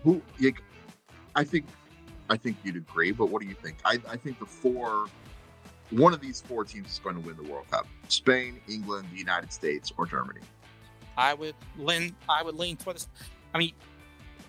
[0.03, 0.63] who like,
[1.35, 1.67] I think,
[2.29, 3.11] I think you'd agree.
[3.13, 3.79] But what do you think?
[3.85, 5.07] I, I think the four,
[5.91, 9.19] one of these four teams is going to win the World Cup: Spain, England, the
[9.19, 10.41] United States, or Germany.
[11.17, 12.15] I would lean.
[12.29, 13.07] I would lean towards.
[13.07, 13.29] this.
[13.55, 13.73] I mean,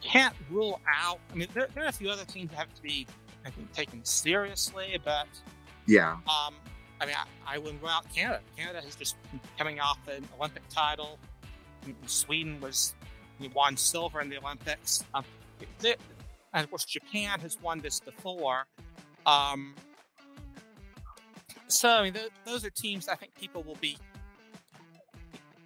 [0.02, 1.20] can't rule out.
[1.32, 3.08] I mean, there, there are a few other teams that have to be
[3.46, 5.28] I think, taken seriously, but
[5.86, 6.56] Yeah, um,
[7.02, 7.16] I mean,
[7.46, 8.40] I, I wouldn't rule out Canada.
[8.58, 9.16] Canada has just
[9.58, 11.20] coming off an Olympic title.
[12.06, 12.96] Sweden was
[13.54, 15.04] won silver in the Olympics.
[15.14, 15.26] Um,
[15.80, 15.96] they-
[16.54, 18.66] and of course, Japan has won this before.
[19.26, 19.76] Um,
[21.68, 23.98] so I mean, th- those are teams I think people will be.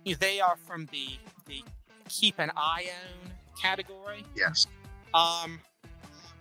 [0.03, 1.07] you know, They are from the
[1.45, 1.63] the
[2.07, 4.23] keep an eye on category.
[4.35, 4.65] yes,
[5.13, 5.59] Um,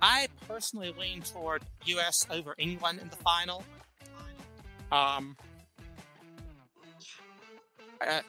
[0.01, 2.27] I personally lean toward U.S.
[2.31, 3.65] over England in the final.
[4.93, 5.37] Um,
[8.01, 8.21] uh,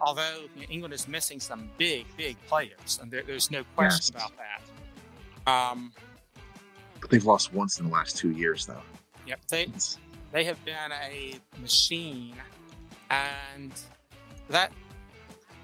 [0.00, 4.14] although you know, England is missing some big, big players, and there, there's no question
[4.16, 4.26] Yes.
[4.26, 5.50] about that.
[5.52, 5.92] Um,
[7.00, 8.82] but they've lost once in the last two years, though.
[9.26, 9.66] yep, they
[10.30, 12.34] they have been a machine,
[13.10, 13.72] and
[14.48, 14.72] that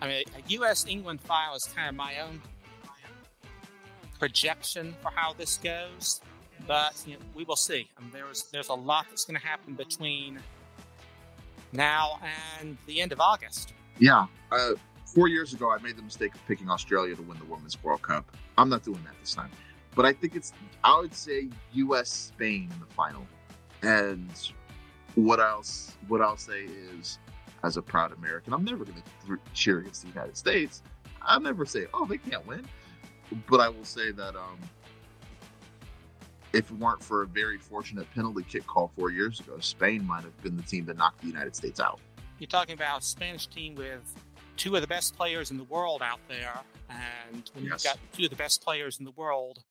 [0.02, 0.86] I mean, a U.S.
[0.88, 2.40] England file is kind of my own
[4.18, 6.20] projection for how this goes,
[6.66, 7.88] but you know, we will see.
[7.96, 10.38] I mean, there's there's a lot that's going to happen between
[11.72, 12.20] now
[12.60, 13.74] and the end of August.
[13.98, 14.26] Yeah.
[14.50, 14.72] Uh,
[15.06, 18.02] four years ago, I made the mistake of picking Australia to win the Women's World
[18.02, 18.24] Cup.
[18.56, 19.50] I'm not doing that this time.
[19.94, 20.52] But I think it's,
[20.84, 22.10] I would say U.S.
[22.10, 23.26] Spain in the final.
[23.82, 24.30] And
[25.14, 27.18] what else, what I'll say is,
[27.64, 30.82] as a proud American, I'm never going to cheer against the United States.
[31.22, 32.64] I'll never say, oh, they can't win.
[33.48, 34.58] But I will say that um,
[36.58, 40.24] if it weren't for a very fortunate penalty kick call four years ago, Spain might
[40.24, 42.00] have been the team that knocked the United States out.
[42.38, 44.02] You're talking about a Spanish team with
[44.56, 47.84] two of the best players in the world out there, and when Yes.
[47.84, 49.62] you've got two of the best players in the world,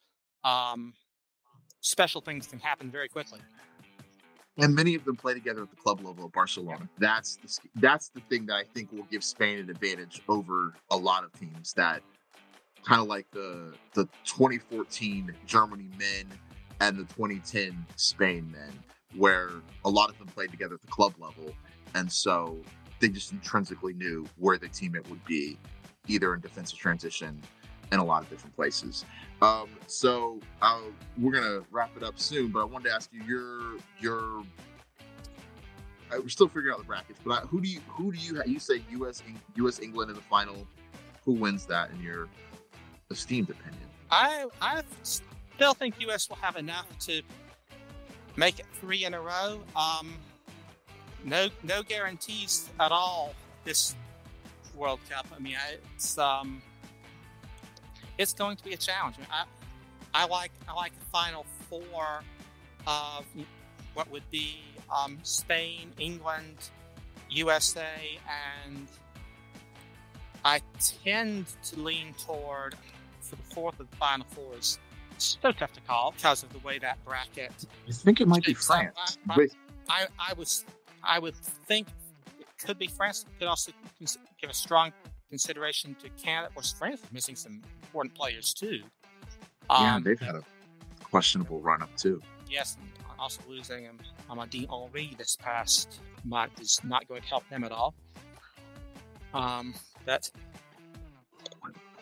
[0.45, 0.93] um,
[1.81, 3.39] special things can happen very quickly.
[4.59, 6.89] and many of them play together at the club level at Barcelona.
[6.97, 10.97] That's the that's the thing that I think will give Spain an advantage over a
[10.97, 12.01] lot of teams that
[12.83, 16.25] kind of like the the 2014 Germany men
[16.79, 18.71] and the 2010 Spain men,
[19.15, 19.51] where
[19.85, 21.53] a lot of them played together at the club level,
[21.95, 22.57] and so
[22.99, 25.57] they just intrinsically knew where the teammate would be,
[26.07, 27.41] either in defensive transition
[27.91, 29.05] in a lot of different places.
[29.41, 30.81] Um, so uh,
[31.17, 34.43] we're gonna wrap it up soon, but I wanted to ask you your your.
[36.11, 38.41] I, we're still figuring out the brackets, but I, who do you who do you
[38.45, 39.21] you say U.S.
[39.55, 39.79] U.S.
[39.79, 40.67] England in the final?
[41.25, 42.27] Who wins that in your
[43.11, 43.83] esteemed opinion?
[44.09, 44.81] I I
[45.57, 46.29] still think U.S.
[46.29, 47.23] will have enough to
[48.35, 49.59] make it three in a row.
[49.75, 50.13] Um,
[51.25, 53.33] no no guarantees at all
[53.65, 53.95] this
[54.75, 55.25] World Cup.
[55.35, 55.57] I mean,
[55.95, 56.61] it's um,
[58.19, 59.15] it's going to be a challenge.
[59.17, 59.29] I, mean,
[60.13, 62.21] I, I like I like the final four
[62.85, 63.25] of
[63.95, 64.59] what would be
[64.95, 66.69] um, Spain, England,
[67.31, 68.19] USA,
[68.63, 68.87] and
[70.45, 70.61] I
[71.03, 72.75] tend to lean toward
[73.21, 74.53] for the fourth and final four
[75.25, 77.51] so tough to call because of the way that bracket.
[77.87, 78.53] I think it might be.
[78.53, 79.17] France.
[79.29, 79.47] I-
[79.89, 80.65] I- I, was
[81.03, 81.87] I would think
[82.39, 83.23] it could be France.
[83.27, 83.71] It could also
[84.39, 84.91] give a strong
[85.29, 86.47] consideration to Canada.
[86.47, 88.81] Of course, France is missing some important players too.
[89.69, 90.43] yeah, Um, they've had a
[91.03, 92.21] questionable run up too.
[92.49, 92.89] yes, and
[93.19, 93.97] also losing um,
[94.29, 97.93] Amandine Henry this past month is not going to help them at all.
[99.33, 99.73] Um,
[100.05, 100.29] but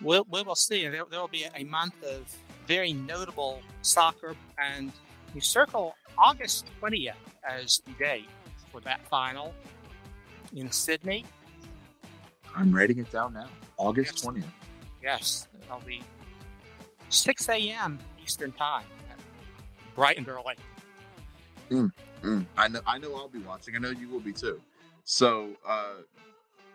[0.02, 0.88] we'll, we will see.
[0.88, 2.36] There, there will be a month of
[2.68, 4.92] very notable soccer, and
[5.34, 7.14] we circle August 20th
[7.48, 8.26] as the day
[8.72, 9.54] for that final
[10.56, 11.26] in Sydney.
[12.56, 13.48] I'm writing it down now.
[13.78, 14.22] August Yes.
[14.22, 14.52] twentieth.
[15.04, 16.02] Yes, it'll be
[17.10, 18.00] 6 a.m.
[18.24, 18.86] Eastern Time,
[19.96, 20.56] bright and early.
[21.70, 21.92] Mm,
[22.58, 22.80] I know.
[22.88, 23.14] I know.
[23.16, 23.76] I'll be watching.
[23.76, 24.60] I know you will be too.
[25.04, 25.96] So, uh,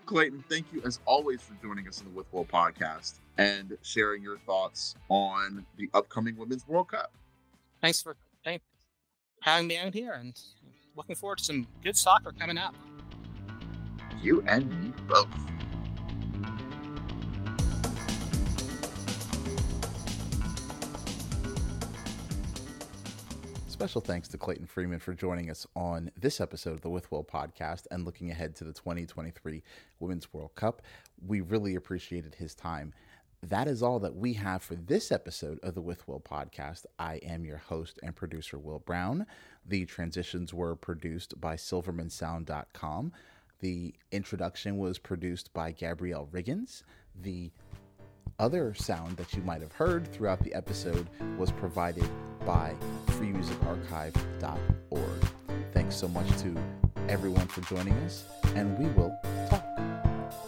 [0.06, 4.22] Clayton, thank you as always for joining us in the With Will podcast and sharing
[4.22, 7.10] your thoughts on the upcoming Women's World Cup.
[7.80, 8.14] Thanks for
[8.44, 8.60] thank,
[9.40, 10.38] having me out here, and
[10.94, 12.74] looking forward to some good soccer coming up.
[14.20, 15.26] You and me both.
[23.68, 27.24] Special thanks to Clayton Freeman for joining us on this episode of the With Will
[27.24, 29.62] podcast and looking ahead to the 2023
[29.98, 30.82] Women's World Cup.
[31.26, 32.92] We really appreciated his time.
[33.42, 36.84] That is all that we have for this episode of the With Will podcast.
[36.98, 39.24] I am your host and producer, Will Brown.
[39.66, 43.12] The transitions were produced by SilvermanSound.com.
[43.60, 46.82] The introduction was produced by Gabrielle Riggins.
[47.22, 47.50] The
[48.38, 52.08] other sound that you might have heard throughout the episode was provided
[52.44, 52.74] by
[53.06, 55.28] freemusicarchive.org.
[55.72, 56.54] Thanks so much to
[57.08, 58.24] everyone for joining us,
[58.54, 59.18] and we will
[59.48, 59.64] talk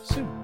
[0.05, 0.41] soon.